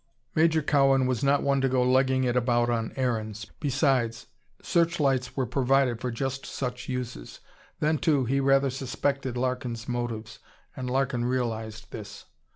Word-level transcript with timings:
Major 0.33 0.63
Cowan 0.63 1.05
was 1.05 1.23
not 1.23 1.43
one 1.43 1.61
to 1.61 1.69
go 1.69 1.83
legging 1.83 2.23
it 2.23 2.35
about 2.35 2.71
on 2.71 2.91
errands. 2.95 3.45
Besides, 3.59 4.25
searchlights 4.59 5.37
were 5.37 5.45
provided 5.45 6.01
for 6.01 6.09
just 6.09 6.43
such 6.43 6.89
uses. 6.89 7.39
Then 7.79 7.99
too, 7.99 8.25
he 8.25 8.39
rather 8.39 8.71
suspected 8.71 9.37
Larkin's 9.37 9.87
motives, 9.87 10.39
and 10.75 10.89
Larkin 10.89 11.25
realized 11.25 11.91
this. 11.91 12.25